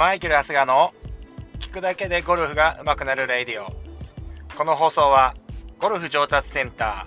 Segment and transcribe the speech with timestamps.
[0.00, 0.94] マイケル・アスガの
[1.58, 3.70] 聞くだけでゴルフが上手くなる radio。
[4.56, 5.34] この放送は
[5.78, 7.06] ゴルフ上達センタ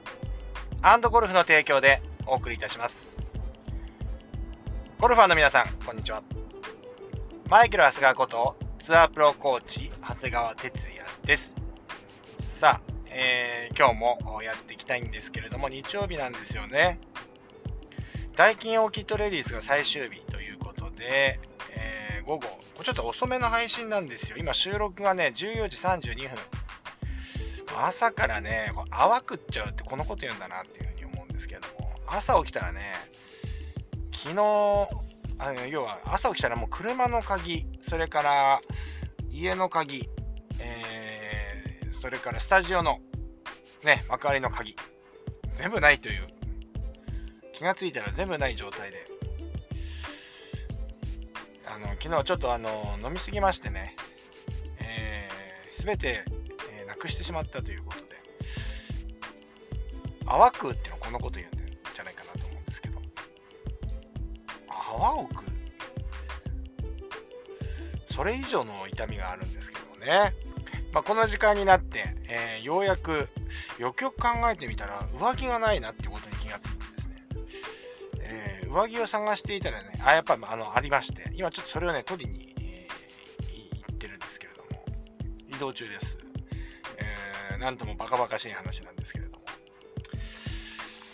[0.79, 3.27] ーゴルフの提供でお送りいたします。
[4.99, 6.21] ゴルファーの皆さんこんにちは。
[7.49, 11.55] マイケル・アスガことツアープロコーチ長谷川哲也です。
[12.41, 16.99] さあ、えー、今日もやっていきたいんですけれども日曜日なんですよね。
[18.35, 21.39] ダイキンオーキッドレディースが最終日ということで、
[21.75, 22.43] えー、午後、
[22.83, 24.37] ちょっと遅めの配信なんですよ。
[24.37, 26.37] 今収録がね、14時32分。
[27.77, 32.93] 朝からね、泡食っちゃうってこのこと言うんだなっていうふうに思うんですけども、朝起きたらね、
[34.11, 34.37] 昨日、
[35.39, 38.61] あの要は朝起きたらもう車の鍵、それから
[39.29, 40.09] 家の鍵、
[40.59, 42.99] えー、それからスタジオの
[43.83, 44.75] ね、幕張の鍵、
[45.53, 46.27] 全部ないという
[47.53, 49.05] 気がついたら全部ない状態で
[51.73, 53.95] あの昨日ちょっとあの飲みすぎましてね、
[54.79, 56.23] えー、全て、
[56.79, 58.13] えー、なくしてしまったということで。
[60.25, 61.51] 泡食うっていうのはこのこと言うん
[61.93, 63.01] じゃないかなと思うんですけど。
[64.67, 65.45] 泡を食う
[68.07, 70.35] それ以上の痛みがあるんですけどね、
[70.91, 73.27] まあ、この時間になって、えー、ようやく
[73.79, 76.22] よくよく考えてみたら上着がないなってこと
[78.73, 84.83] 上着を探していたらね、あ、やっぱあの、ありまして、今ちょっとそれをね、取りに、えー、行ってるんですけれども、
[85.47, 86.17] 移動中です。
[86.97, 89.45] えー、なんともバカバカしい話なんですけれども。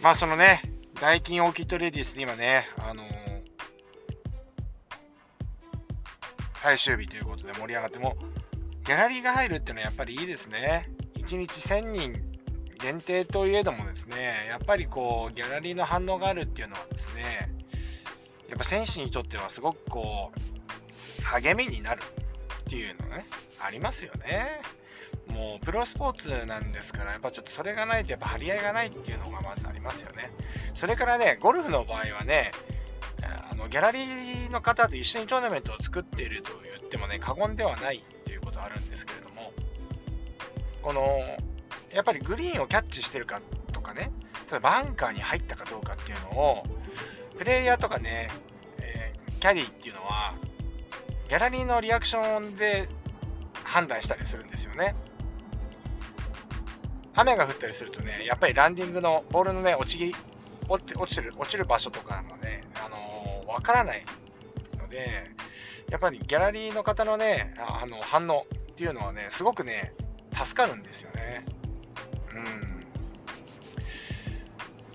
[0.01, 0.61] まあそのね、
[1.01, 3.09] ダイキンオーキッドレディスで今ね、あのー、
[6.61, 8.15] 最終日ということで盛り上がっても、
[8.85, 10.89] ギャラリーが入るっていうのはやっぱりいいですね。
[11.17, 12.28] 1日1000人
[12.81, 17.53] 限定といえどもですねやっぱりこうギャラリーの反応があるっていうのはですね
[18.49, 22.01] やっぱ選手にとってはすごくこう励みになる
[22.61, 23.25] っていうのね
[23.59, 24.61] ありますよね。
[25.27, 30.31] もうプロスポーツなんですからやっぱちょっとそれがないとやっぱ張り合いがないっていうのがまずありますよね。
[30.73, 32.51] それからねゴルフの場合はね
[33.21, 39.51] あのギャラリーの方と一緒にトーナメントを作っていると言ってもね過言ではないっていうことあるんですけれども
[40.81, 41.03] この
[41.93, 43.41] やっぱりグリーンをキャッチしてるか
[43.71, 44.11] とかね
[44.49, 46.63] 例えばバンカーに入ったかどうかっていうのを
[47.37, 48.29] プレイヤーとかね、
[48.79, 50.33] えー、キャディっていうのは
[51.29, 52.89] ギャラリーのリアクションで
[53.63, 54.95] 判断したりするんですよね。
[57.13, 60.15] 雨が降ったりするとねやっぱりランディングのボールのね落ち
[60.67, 64.05] 落ちてる落ちる場所とかがねあのー、わからない
[64.77, 65.25] ので
[65.89, 69.93] やっぱりギャラリーの方のねあの反応っていうのはねすごくね
[70.33, 71.45] 助かるんですよね。
[72.33, 72.37] う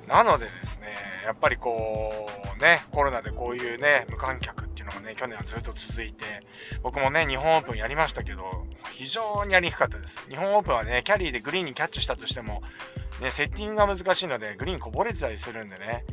[0.07, 0.87] ん、なのでですね
[1.25, 2.29] やっぱりこ
[2.59, 6.25] うねコロナでこういうね無観客っていうのがね去年はずっと続いて
[6.83, 10.25] 僕もね日本オープンやりましたけど非常にやりにくかったです。
[10.29, 12.63] 日本オープンはねキャリーでグリーンにキャッチしたとしても、
[13.21, 16.05] ね、セッティングが難しいのでグリーンこぼれてたりするんでね、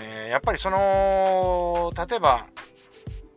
[0.00, 2.46] えー、やっぱりその例えば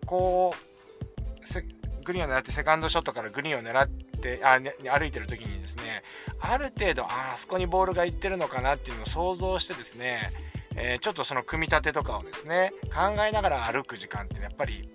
[0.05, 4.06] こうグリーンを狙ってセカンドショットからグリーンを狙って
[4.43, 6.03] あ、ね、歩いてる時にですね
[6.39, 10.31] ある程度あそこにボールがいってるのかなっていうのを想像してですね、
[10.75, 14.89] えー、ちょっとその組み立てとかをですね考えながら歩く時間ってやっぱり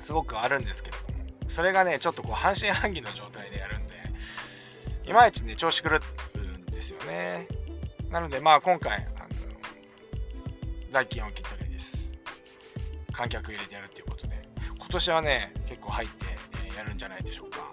[0.00, 3.92] すごくあるんですけれどもそれがねちょっとこう半信半疑の状態でやるんで
[5.06, 5.90] いまいちね調子狂
[6.34, 7.48] うんですよね
[8.10, 9.28] なのでまあ今回あの
[10.90, 12.10] 代金を切ったりです
[13.12, 14.42] 観客入れてやるっていうことで
[14.78, 16.26] 今年はね結構入って、
[16.76, 17.71] やるんじゃないでしょうか。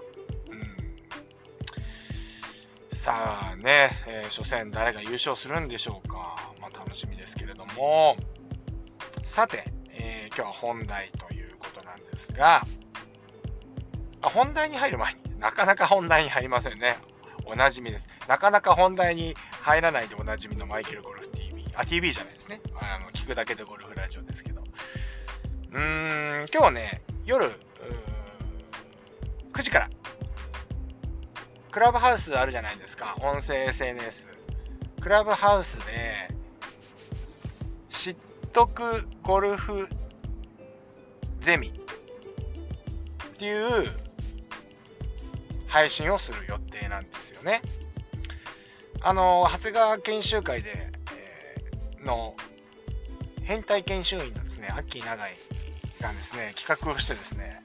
[3.09, 6.53] さあね、えー、初戦誰が優勝するんでしょうか。
[6.61, 8.15] まあ、楽しみですけれども、
[9.23, 12.63] さて、えー、今日は本題ということなんですが、
[14.21, 16.97] あ本題に入る前になかなか本題に入りませんね。
[17.45, 18.05] おなじみです。
[18.27, 19.33] なかなか本題に
[19.63, 21.65] 入らないでおなじみのマイケルゴルフ TV。
[21.73, 22.61] あ、TV じゃないですね。
[22.75, 24.61] あの聞くだけでゴルフラジオですけど。
[25.71, 27.51] うーん、今日ね、夜、
[29.51, 29.89] 9時から
[31.71, 33.15] クラブハウスあるじゃないですか。
[33.21, 34.27] 音声 SNS
[34.99, 36.29] クラブハウスで
[37.89, 38.17] 知っ
[38.51, 39.87] とくゴルフ
[41.41, 41.67] ゼミ。
[41.69, 41.71] っ
[43.39, 43.87] ていう
[45.67, 47.61] 配信をする予定なんですよね。
[49.01, 50.91] あの長谷川研修会で、
[51.95, 52.35] えー、の
[53.43, 55.37] 変態研修員のですねアッキー長井
[56.01, 57.61] がですね企画をしてですね。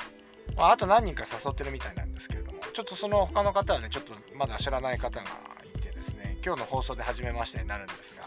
[0.57, 2.44] まあ、あと何人か誘ってるみたいなんですけど、
[2.75, 5.27] ちょっとその他の方はね、ちょっとまだ知らない方が
[5.77, 8.25] いてですね、今日の放送で初めましてになるんですが、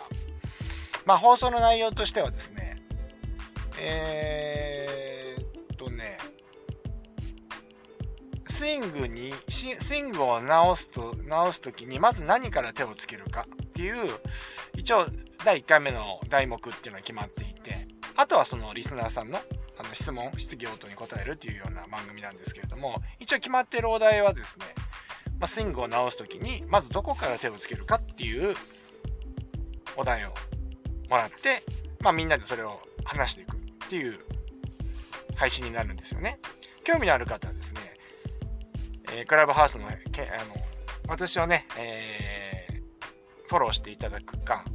[1.06, 2.82] まあ、放送の内容としてはですね、
[3.78, 6.18] えー、っとね、
[8.48, 14.14] スイングに、スイングを直すと、直すときに、まず何から手をつけるかっていう、
[14.78, 15.08] 一応、
[15.44, 19.40] 第1回目の題目っていうのが決まっていて、あとはそのリスナーさんの
[19.80, 24.66] あの質問、質疑応答に答えるっていうような番組なんですけれども、一応決まってるお題はですね、
[25.40, 28.56] まあ、スイングを直す時に、まずどこから手をつけるかっていう
[29.96, 30.34] お題を
[31.10, 31.62] もらって、
[32.02, 34.19] まあ、みんなでそれを話していくっていう
[35.36, 36.40] 配信になるんですよね。
[36.84, 37.81] 興味のある方はですね、
[39.14, 40.56] えー、クラブハウスのけあの
[41.08, 44.66] 私をね、えー、フォローしていただくか、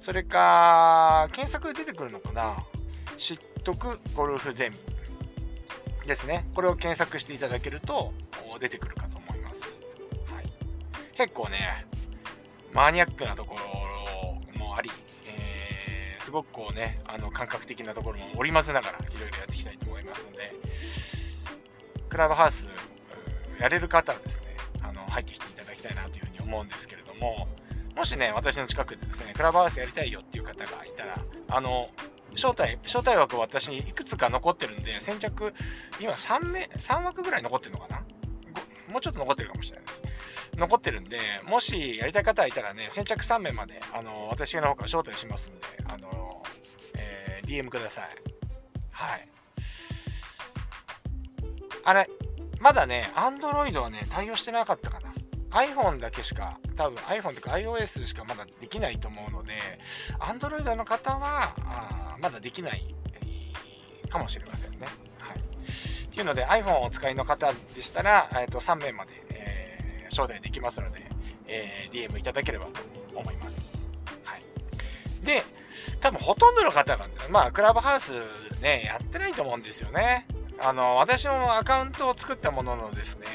[0.00, 2.56] それか、検索で出てくるのかな？
[3.16, 4.76] 知っとくゴルフゼミ
[6.06, 6.46] ですね。
[6.54, 8.12] これを検索していただけると
[8.60, 9.62] 出てくるかと思います。
[10.26, 10.44] はい、
[11.14, 11.86] 結構ね、
[12.72, 13.56] マニアックなとこ
[14.54, 14.90] ろもあり、
[15.26, 20.52] えー、すごくこうね、あの感覚的なところも織り交ぜながらいろいろやっていきたいと思いますので、
[22.08, 22.68] クラブハウス
[23.60, 27.48] やれる方はですね、あの入ってきていただきたいなというふうに思うんですけれども、
[27.96, 31.18] もしね、私の近くでですね、クラブハウスやりたいよっていう方がいたら、
[31.48, 31.88] あの、
[32.36, 35.52] 招待、招待枠私にいくつか残ってるんで、先着、
[36.00, 38.02] 今3名、3枠ぐらい残ってるのかな？
[38.92, 40.02] もうちょっと残ってるかもしれないです。
[40.56, 46.42] 残ってるんで、もしやりたい方いたらね、先着3名まで、あの、私の方から招待しますんで、あの、
[46.96, 48.08] えー、DM ください。
[48.90, 49.28] はい。
[51.84, 52.08] あれ、
[52.60, 55.12] まだね、Android はね、対応してなかったかな。
[55.50, 59.52] iPhone だけしか、多分 iPhone とか iOS しかまだできないと思うので、
[60.20, 62.94] Android の方は、あまだできない
[64.08, 64.78] かもしれませんね。
[65.18, 65.38] はい。
[65.38, 71.02] っていうので iPhone をお使いの方でしたら、えー、と3名まで、えー、招待できますので、
[71.46, 73.88] えー、DM いただければと思います。
[74.24, 74.42] はい。
[75.24, 75.42] で、
[76.00, 78.12] 多分ほとんどの方が、まあ、クラブハウス
[78.62, 80.26] ね、やってないと思うんですよね。
[80.58, 83.26] あの、私もアカウントを作ったもののですね、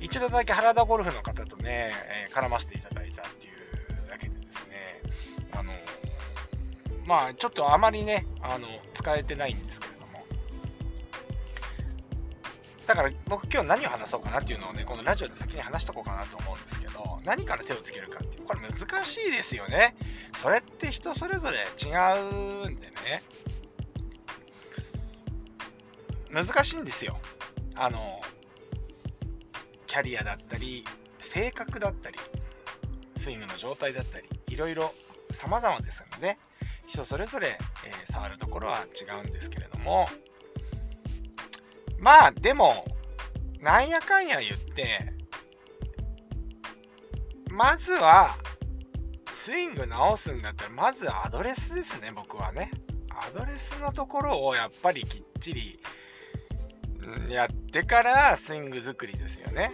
[0.00, 1.92] 一度だけ原田ゴルフの方とね、
[2.28, 2.99] え、絡ませていただ
[7.10, 10.24] まあちょっとあまりね、あの、使えてないんですけれども、
[12.86, 19.96] だから僕今日何を話そうかなっていうのをね、このラジオで先に話しとこうかなと思うんですけど、何から手をつけるかっていう、これ難しいですよね。
[20.36, 21.90] それって人それぞれ違
[22.66, 23.22] うんでね、
[26.30, 27.18] 難しいんですよ。
[27.74, 28.20] あの、
[29.88, 30.84] キャリアだったり
[31.18, 32.18] 性格だったり
[33.16, 34.94] スイングの状態だったりいろいろ
[35.32, 36.38] 様々ですので
[36.90, 40.06] 人それぞれ、えー、触るところは違うんですけれども
[41.98, 42.84] まあでも
[43.60, 45.12] なんやかんや言って
[47.50, 48.36] まずは
[49.32, 52.70] スイング直すんだったらまずアドレスですね僕はね
[53.10, 55.80] アドレスのところをやっぱりきっちり
[57.28, 59.72] やってからスイング作りですよね。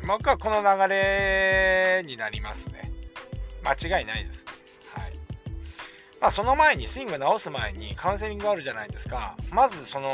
[0.00, 0.06] うん。
[0.06, 2.92] 僕はこの流れになりますね。
[3.62, 4.44] 間違いないです。
[4.46, 4.61] はい。
[6.22, 9.36] まあその前に、スイング直す前にカウンセリングがあるじゃないですか。
[9.50, 10.08] まずその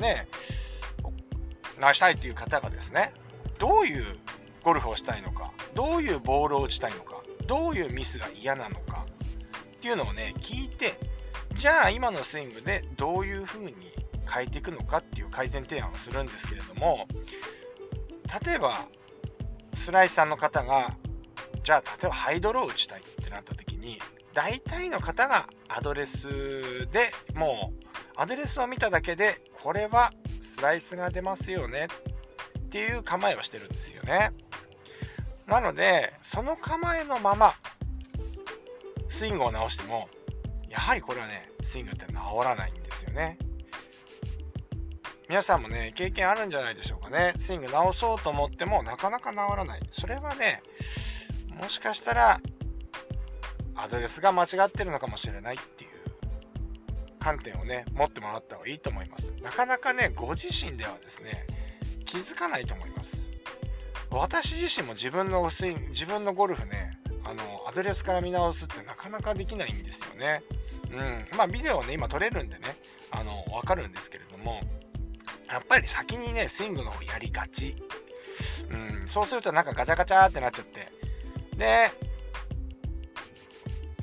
[0.00, 0.26] ね、
[1.78, 3.12] 直したいという方がですね、
[3.58, 4.16] どういう
[4.62, 9.04] ゴルフをしたいのか、どういうボールを打ちたいのか、どういうミスが嫌なのか
[9.74, 10.98] っていうのをね、聞いて、
[11.52, 13.74] じゃあ今のスイングでどういう風に
[14.32, 17.06] 変えていくのかっていう改善提案をするんですけれども
[18.46, 18.86] 例えば
[19.74, 20.96] スライスさんの方が
[21.62, 23.98] じゃあ例えばハイドロー打ちたいってなった時に
[24.34, 27.86] 大体の方がアドレスでもう
[28.16, 31.88] アドレスを見ただけでこれはスライスが出ますよね
[32.58, 34.32] っていう構えをしてるんですよね
[35.46, 37.54] なのでその構えのまま
[39.08, 40.08] スイングを直しても
[40.68, 43.38] やはりこれはねスイングって治らないんですよね
[45.32, 47.32] 皆さんもね、経験あるんじゃないでしょうかね。
[47.38, 49.80] スイング直そうと思ってもなかなか治らない。
[49.88, 50.62] それはね、
[51.48, 52.40] もしかしたら
[53.74, 55.90] アドレスが間違ってるのかもしれないっていう
[57.18, 59.32] 観点をね、持ってもらった方がいいと思います。
[59.42, 61.46] なかなかね、ご自身ではですね、
[62.04, 63.30] 気づかないと思います。
[64.10, 70.42] 私自身も自分のスイング、自分のゴルフね、あの、アドレスから見直すってなかなかできないんですよね。
[70.90, 71.26] うん。
[71.36, 72.76] まあ、ビデオね、今撮れるんでね、
[73.10, 74.60] あの、わかるんですけれども、
[75.48, 77.76] やっぱり先にね、スイングの方やりがち。
[78.70, 80.88] うん、そうするとなんかガチャガチャってなっちゃって、
[81.56, 81.90] で、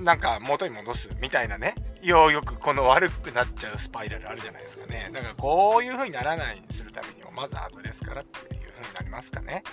[0.02, 5.10] なんか元に戻すみたいなね、ようよくこの悪くなっちゃうスパイラルあるじゃないですかね。
[5.14, 9.64] だからこういう風にならないにするためにも、まずアドレスからっていう風になりますかね。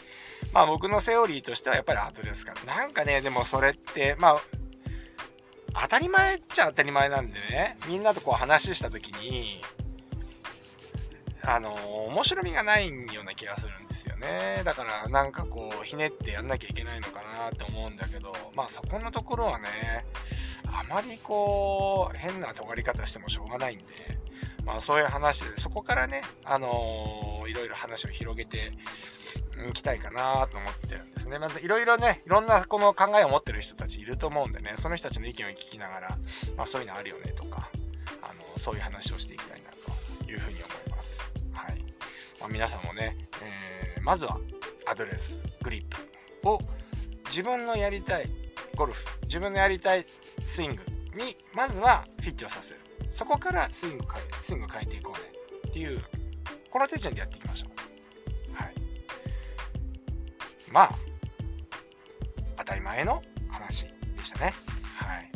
[0.52, 2.76] まあ僕のセオリーとしてはやっぱりアドレスから。
[2.76, 4.36] なんかね、でもそれって、まあ、
[5.82, 9.62] 当たり前っちゃ当たり前なんでね、みんなとこう話した時に、
[11.46, 11.72] あの
[12.08, 19.66] 面白みがないような気がするんですよねだからなんかこうひねってやんなきゃいけないのかなって思うんだけどまあそこのところはね
[20.66, 23.84] あまりこう変な尖り方してもしょうがないんで
[24.64, 28.72] まあそういう話でそこからねあのー、いろいろ話を広げて
[29.68, 31.38] いきたいかなと思ってるんですね。
[31.38, 36.18] まずいろいろね、いろんなこの考えを持ってる人たちいると思うんでね、その人たちの意見を聞きながら、
[36.56, 37.70] まあそういうのあるよねとか、
[38.22, 41.35] あの、そういう話をしていきたいなというふうに思います。
[42.40, 44.38] まあ、皆さんもね、えー、まずは
[44.86, 45.84] アドレス、グリッ
[46.42, 46.60] プを
[47.26, 48.30] 自分のやりたい
[48.74, 50.04] ゴルフ、自分のやりたい
[50.40, 50.82] スイング
[51.16, 52.80] に、まずはフィットさせる。
[53.10, 55.32] そこからスイング変え、スイング変えていこうね
[55.68, 56.00] っていう、
[56.70, 58.74] この手順でやっていきましょうはい。
[60.70, 60.90] まあ
[62.58, 64.54] 当たり前の話でしたね。
[64.96, 65.30] はい。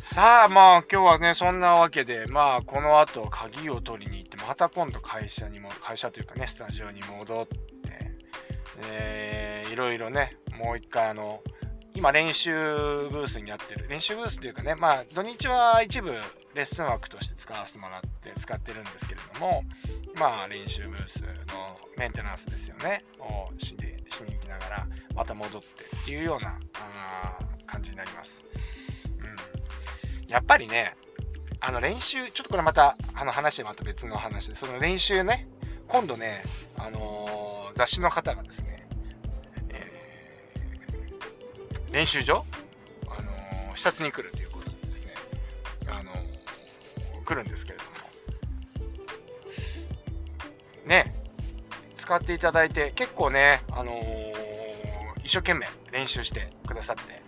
[0.00, 7.62] さあまあ今日はねそんなわけでまあこの後鍵を取りにまた今度会社にも会社というかねスタジオに戻って
[8.90, 11.40] えー、いろいろねもう一回あの
[11.94, 12.52] 今練習
[13.10, 13.86] ブースになってる。
[13.86, 16.10] 練習ブースというかねまあ土日は一部
[16.54, 19.62] レッスン枠として使わせてもらって使ってるんですけれども
[20.14, 23.04] まあ練習ブースのメンテナンスですよね。
[23.18, 28.42] をしでしに行きながらまた戻ってっていうようなあ感じになります、
[30.24, 30.94] うん、やっぱりね
[31.64, 35.48] あの練習ちょっとこれまたあの話はまた別の話でその練習ね
[35.86, 36.42] 今度ね
[36.76, 38.86] あのー、雑誌の方がですね、
[39.68, 42.44] えー、練習場
[43.06, 45.14] あのー、視察に来るということでですね
[45.88, 46.12] あの
[47.24, 47.90] 来るんですけれども。
[50.86, 51.22] ね
[52.02, 53.92] 使っていただいて結構ね、あの、
[55.22, 57.21] 一生懸命練習してくださって、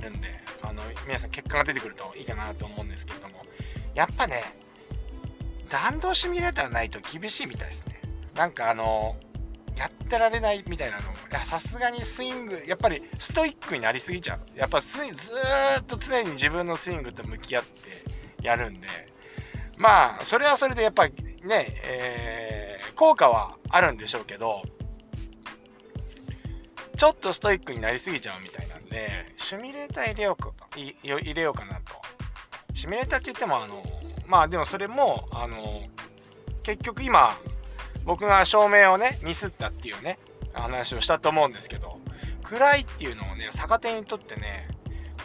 [0.00, 0.28] るんで
[0.62, 3.44] あの皆さん結果が出てくるといいかなと思うんですけれども。
[3.94, 4.42] やっぱね
[5.68, 8.00] 弾道シミュレーターないと厳しいみたいですね。
[8.34, 9.16] なんかあの、
[9.76, 14.40] やってられないみたいなのもさすがにスイングやっぱりストイックになりすぎちゃう。
[14.58, 18.02] やっぱずっと常に自分のスイングと向き合って
[18.42, 18.88] やるんで。
[19.76, 21.12] まあそれはそれでやっぱね
[21.84, 24.62] えー効果はあるんでしょうけど、
[26.98, 31.82] ちょっとストイックになりすぎちゃうみたいなんで、シミュレーター入れようか、入れようかなと。
[32.72, 33.82] シミュレーターって言っても、あの、
[34.28, 35.82] まあでもそれも、あの、
[36.62, 37.36] 結局今、
[38.04, 40.20] 僕が照明をね、ミスったっていうね、
[40.52, 41.98] 話をしたと思うんですけど、
[42.44, 44.68] 暗いっていうのをね、逆手にとってね、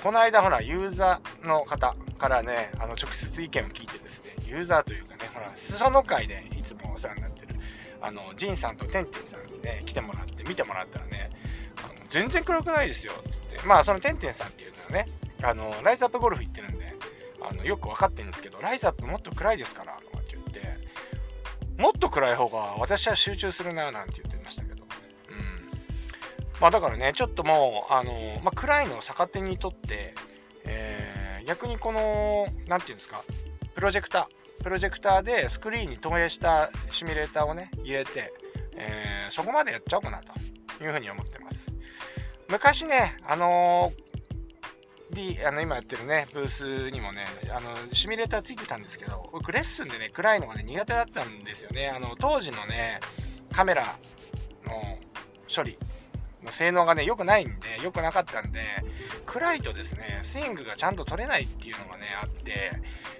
[0.03, 7.55] この間ほら、ユーザーの方からね、あの、直接意見を聞いてですね、ユーザーというかね、ほら、裾野会でいつもお世話になってる
[8.01, 11.31] あのジンさんとテンテンさんにね来てもらって見てもらったらね
[12.15, 13.67] 全然暗くないですよっつって。
[13.67, 15.07] まあそのテンテンさんっていうのはね
[15.43, 16.95] あのライズアップゴルフ行ってるんで
[17.41, 20.61] あのよく分かってるんですけどライズアップもっと暗いですからとかって言って
[21.77, 24.85] もっと暗い方が私は集中するななんて言ってましたけど。
[25.29, 25.69] うん。
[26.61, 30.15] まあだからねちょっともうあの、まあ、暗いのを逆手にとって、
[30.63, 33.21] えー、逆にこの何て言うんですか
[33.73, 38.33] プロジェクタープロジェクターでスクリーンに投影したシミュレーターをね、入れて、
[38.75, 41.74] えー、そこまでやっちゃおうかなというふうに思ってます。
[42.47, 51.89] 昔ね、あのー、D、あの今やってるね、ブースにもね、あの、シミュレーターついてたんですけど、僕レッスンでね、暗いのがね、苦手だったんですよね。
[51.89, 52.99] あの、当時のね、
[53.51, 53.83] カメラ
[54.65, 54.99] の
[55.53, 55.77] 処理
[56.43, 58.61] の性能がね、良くないんで、良くなかったんで、
[59.25, 62.71] 暗いとですね、スイングがちゃんと取れないっていうのがね、あって、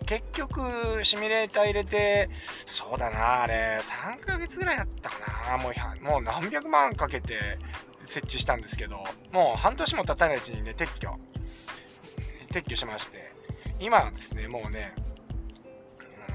[0.06, 2.30] 結局、シミュレーター入れて、
[2.68, 5.18] そうだな、あれ、3ヶ月ぐらいだったか
[5.50, 7.58] な、もう、もう何百万かけて
[8.06, 11.10] 設置したんですけど、もう半年も経たないうちにね、撤去、
[12.52, 13.32] 撤去しまして、
[13.80, 14.94] 今はですね、もうね、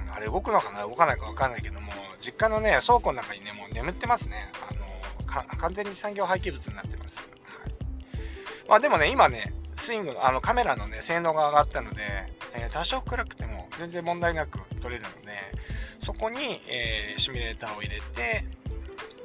[0.06, 4.50] うん、あれ動くのかな動かないかわかんないけども、実家のね、倉庫の中にね、もう眠ってますね。
[4.68, 4.80] あの
[5.58, 7.16] 完全に産業廃棄物になってます。
[7.18, 7.28] はい、
[8.68, 12.02] まあでもね、今ね、スイングあのカメラのね、性能が上がったので、
[12.54, 15.32] えー、多少暗くても全然問題なく撮れるので、
[16.02, 18.44] そこに、えー、シミュレーターを入れて、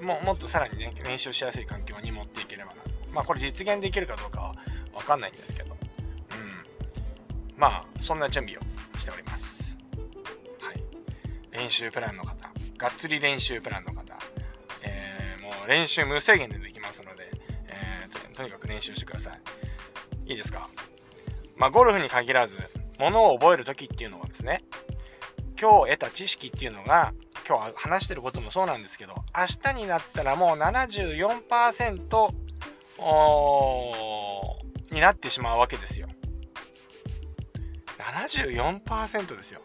[0.01, 2.89] ももっとさらにね、練習しやすい環境に持っていければなと。
[3.11, 4.55] まあこれ実現できるかどうかは
[4.93, 7.57] わかんないんですけど、うん。
[7.57, 9.77] まあ、そんな準備をしております。
[10.59, 10.83] はい。
[11.51, 14.17] 練習プランの方、がっつり練習プランの方、
[14.83, 17.31] えー、もう練習無制限でできますので、
[17.67, 20.31] えーと、とにかく練習してください。
[20.31, 20.69] いいですか？
[21.55, 22.59] まあ、ゴルフに限らず、
[22.99, 24.63] ものを覚える時っていうのはですね、
[25.59, 27.13] 今日得た知識っていうのが、
[27.47, 32.33] 今日話してることもそうなんですけど、明日になったらもう74%
[34.91, 36.07] になってしまうわけですよ。
[37.99, 39.61] 74%ですよ。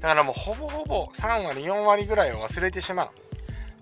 [0.00, 3.10] だからもうほぼほぼ3割4割ぐらいを忘れてしまう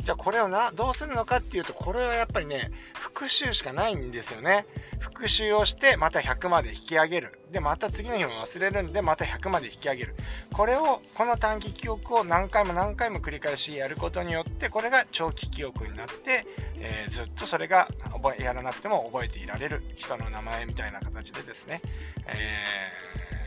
[0.03, 4.67] じゃあこれをなどうするのかっていうとこれはやっぱりね復習しかないんですよね。
[4.99, 7.39] 復習をしてまた100まで引き上げる。
[7.53, 10.15] でまた次の日も忘れるんでまた100まで引き上げる。
[10.53, 16.47] これをこの短期記憶を何回も何回も繰り返しやることによってこれが長期記憶になって、
[16.79, 21.81] えー、ずっとそれが覚えやらなくても覚えていられる人の名前みたいな形でですね、
[22.27, 22.65] え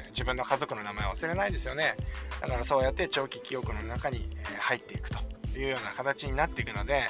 [0.08, 1.98] ー、自分の家族の名前忘れないですよね。
[2.40, 5.18] だからそうやって長期記憶の中に入っていくと。
[5.60, 7.08] いうような形になっていくので、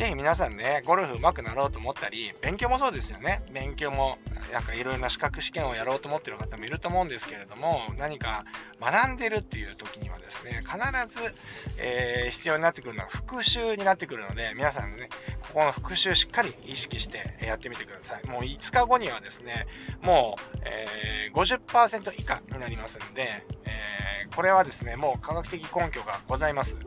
[0.00, 3.42] ぜひ皆さんね、ゴルフ上手くなろうと思ったり、勉強もそうですよね。
[3.52, 4.16] 勉強も、
[4.50, 8.46] なんかいろいろな資格試験をやろうと思ってる方もいると思うんですけれども、何か
[8.80, 10.78] 学んでるっていう時にはですね、必
[11.14, 11.34] ず、
[11.76, 15.10] えー、必要になってくるのは復習になってくるので、皆さんね、
[15.42, 18.26] ここの復習しっかり意識してやってみてください。
[18.26, 19.66] もう5日後にはですね、
[20.00, 26.78] もう、えー、50%以下になりますんで、えー、これはですね、もう科学的根拠がございます。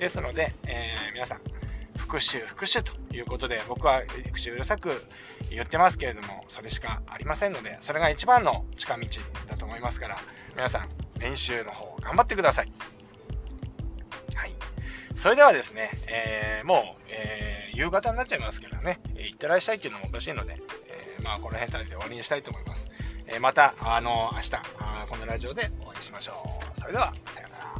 [0.00, 1.40] ですので、えー、皆さん、
[1.98, 4.02] 復習、復習ということで、僕は
[4.32, 4.90] 口うるさく
[5.50, 9.06] 言ってますけれども、それしかありませんので、それが一番の近道
[9.46, 10.16] だと思いますから、
[10.56, 10.88] 皆さん、
[11.20, 12.72] 練習の方、頑張ってください。
[14.34, 14.54] はい。
[15.14, 20.56] それではですね、えー、もう、えー、夕方になっちゃいますけどね、えー、いってらっしゃいっていうのもおかしいので、
[20.88, 22.90] えまあ、この辺で終わりにしたいと思います。
[23.26, 26.80] えまた、あの、明日あ、このラジオでお会いしましょう。
[26.80, 27.79] それでは、さようなら。